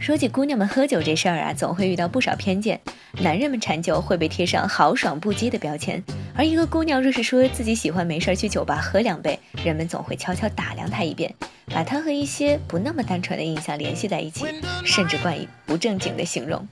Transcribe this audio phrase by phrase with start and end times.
[0.00, 2.80] 说起姑娘们喝酒这事儿啊，总会遇到不少偏见。
[3.20, 6.02] 男人们馋酒会被贴上豪爽不羁的标签，
[6.34, 11.34] 而一个姑娘若是说自己喜欢没事去酒吧喝两杯，人们总会悄悄打量她一遍，
[11.66, 14.46] 把她和一些不那么单纯的印象联系在一起，
[14.86, 16.66] 甚至冠以不正经的形容。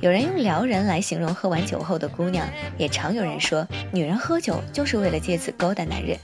[0.00, 2.48] 有人用撩人来形容喝完酒后的姑娘，
[2.78, 6.16] 也常有人说女人喝酒就是为了借此勾搭男人。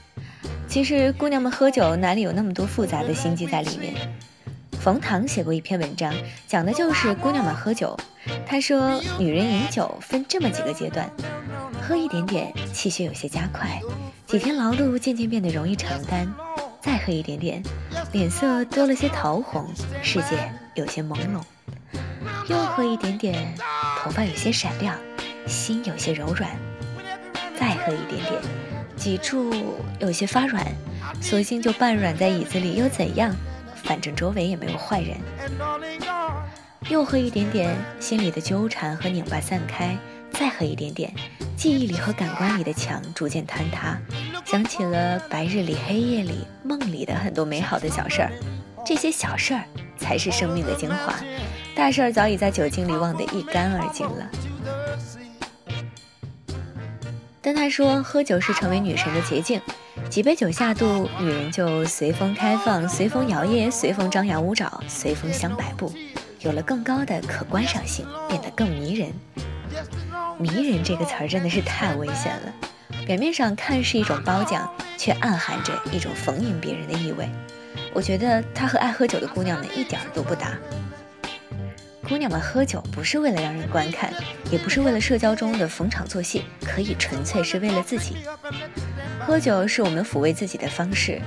[0.67, 3.93] 其实姑娘们喝酒哪里有那么多复杂的心机在里面？
[4.85, 6.13] 冯唐写过一篇文章，
[6.47, 7.97] 讲的就是姑娘们喝酒。
[8.45, 11.09] 他说，女人饮酒分这么几个阶段：
[11.81, 13.81] 喝一点点，气血有些加快，
[14.27, 16.27] 几天劳碌渐渐变得容易承担；
[16.83, 17.63] 再喝一点点，
[18.11, 19.67] 脸色多了些桃红，
[20.03, 20.37] 世界
[20.75, 21.41] 有些朦胧；
[22.47, 23.55] 又喝一点点，
[24.03, 24.95] 头发有些闪亮，
[25.47, 26.47] 心有些柔软；
[27.59, 28.39] 再喝一点点，
[28.95, 29.51] 脊柱
[29.99, 30.63] 有些发软，
[31.19, 33.35] 索性就半软在椅子里，又怎样？
[33.85, 35.15] 反正周围也没有坏人，
[36.89, 39.95] 又喝一点点，心里的纠缠和拧巴散开；
[40.31, 41.13] 再喝一点点，
[41.55, 43.97] 记忆里和感官里的墙逐渐坍塌，
[44.43, 48.31] 想起了白日里、黑夜里、梦里的很多美好的小事儿。
[48.83, 49.63] 这些小事儿
[49.97, 51.13] 才是生命的精华，
[51.75, 54.29] 大事儿早已在酒精里忘得一干二净了。
[57.39, 59.61] 但他说，喝酒是成为女神的捷径。
[60.09, 65.91] 几杯酒下肚，女人就随风开放，随风摇曳，随风张牙舞爪，随风香百步，
[66.39, 69.11] 有了更高的可观赏性，变得更迷人。
[70.37, 72.53] 迷人这个词儿真的是太危险了，
[73.05, 77.27] 表面上看是一种褒奖，却暗含着一种逢迎别人的意味。
[77.93, 80.51] 我觉得他和爱喝酒的姑娘们一点都不搭。
[82.07, 84.13] 姑娘们喝酒不是为了让人观看，
[84.51, 88.17] 也不是为了社交中的逢场作戏，可以纯粹是为了自己。
[89.19, 91.19] 喝酒是我们抚慰自己的方式。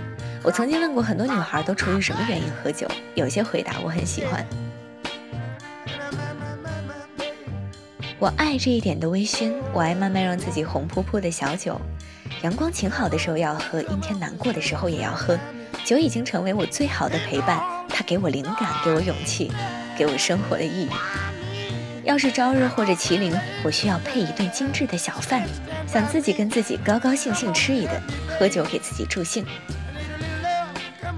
[0.42, 2.86] 我曾经问过很多女孩，都出于什么原因喝酒？
[3.16, 4.46] 有些回答我很喜欢。
[8.20, 11.80] 我爱这一点的微醺，我爱慢慢让自己红扑扑的小酒。
[12.42, 15.36] 阳光晴好的时候要喝，阴天难过的时候也要喝。
[15.84, 19.50] 酒已经成为我最好的陪伴，它给我灵感，给我勇气，
[19.98, 20.88] 给我生活的意义。
[22.04, 25.42] 要是朝日或者麒麟，我需要配一顿精致的小饭，
[25.86, 28.00] 想自己跟自己高高兴兴吃一顿，
[28.38, 29.44] 喝酒给自己助兴。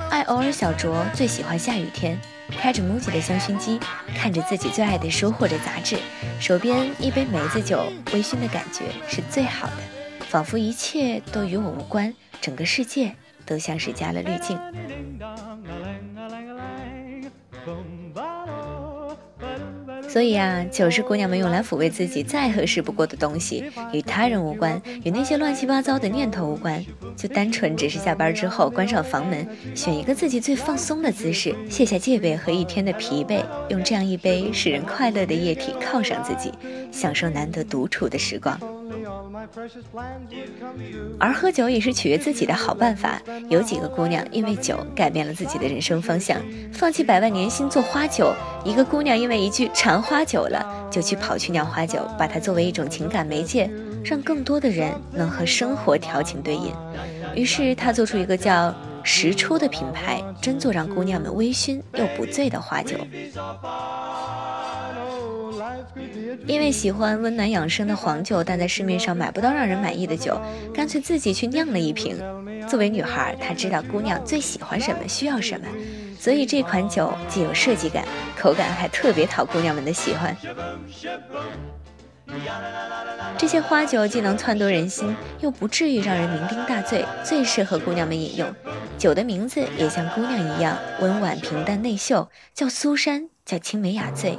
[0.08, 2.18] 爱偶尔小酌，最喜欢下雨天，
[2.60, 3.78] 开着 MUJI 的香薰机，
[4.16, 5.96] 看着自己最爱的书或者杂志，
[6.40, 9.76] 手边一杯梅子酒，微醺的感觉是最好的，
[10.28, 13.14] 仿佛一切都与我无关，整个世界
[13.46, 14.58] 都像是加了滤镜。
[20.10, 26.84] 所以啊，酒是姑娘们用来抚慰自己再合适不过的东西，与他人无关，与那些乱七八糟的念头无关，
[27.16, 36.52] 就单纯只是下班之后关上房门，选一个自己最放松的姿势，卸下戒备和一天的疲惫，用这样一杯使人快乐的液体犒赏自己，
[36.90, 38.58] 享受难得独处的时光。
[41.18, 43.20] 而喝酒也是取悦自己的好办法。
[43.48, 46.40] 有几个姑娘因为酒改变了自己的人生方向，
[46.72, 48.32] 放弃百万年薪做花酒。
[48.64, 53.70] 一个姑娘因为一句馋花酒了，就去跑去酿花酒，把它作为一种情感媒介，
[54.04, 56.72] 让更多的人能和生活调情对饮。
[57.34, 58.74] 于是她做出一个叫
[59.04, 62.96] “时初”的品牌，真做让姑娘们微醺又不醉的花酒。
[66.46, 70.40] 因为喜欢温暖养生的黄酒，但在市面上买不到让人满意的酒，
[70.74, 72.18] 干脆自己去酿了一瓶。
[72.68, 75.66] 作为女孩，她知道姑娘最喜欢什么，需要什么，
[76.18, 78.04] 所以这款酒既有设计感，
[78.38, 80.36] 口感还特别讨姑娘们的喜欢。
[83.36, 88.54] 这些花酒既能撺掇人心，又不至于让人酩酊大醉，最适合姑娘们饮用。
[88.96, 94.38] 酒的名字也像姑娘一样温婉平淡内秀，叫苏珊，叫青梅雅醉。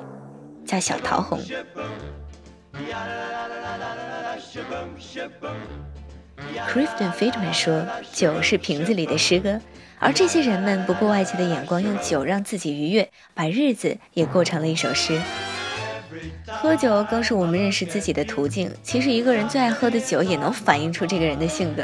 [0.66, 1.40] 叫小桃红。
[6.68, 9.60] crifton Friedman 说：“酒是瓶子里的诗歌，
[10.00, 15.20] 而这些人们不顾外界的眼光，用酒让自己愉悦，把日子也过成了一首诗。
[16.48, 18.72] 喝酒更是我们认识自己的途径。
[18.84, 21.84] 其实，一个人最爱喝的酒，也能反映出这个人的性格。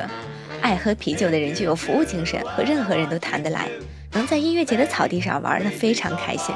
[0.61, 3.69] 爱喝啤酒的人具有服务精神，和任何人都谈得来，
[4.11, 6.53] 能在音乐节的草地上玩得非常开心。”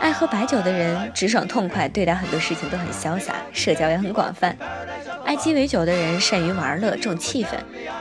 [0.00, 4.56] 爱喝白酒的人直爽痛快，对待很多事情都很潇洒，社交也很广泛。
[5.24, 7.50] 爱鸡尾酒的人善于玩乐，重气氛。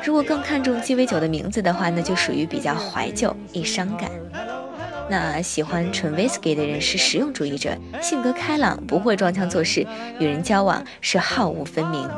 [0.04, 4.10] 如果更看重鸡尾酒的名字的话，那就属于比较怀旧，易伤感。
[5.10, 9.86] 那喜欢纯 whisky 的人是实用主义者，性格开朗，不会装腔作势，
[10.19, 12.10] 与人交往是好恶分明。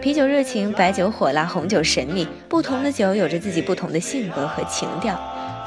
[0.00, 5.18] 啤酒热情，白酒火辣，红酒神秘，不同的酒有着自己不同的性格和情调。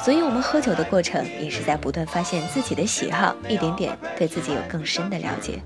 [0.04, 5.62] 所以我们喝酒的过程也是在不断发现自己的喜好，一点点对自己有更深的了解。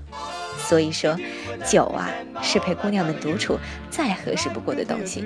[0.58, 1.16] 所以说，
[1.64, 2.10] 酒啊，
[2.42, 5.24] 是陪姑娘们独处再合适不过的东西。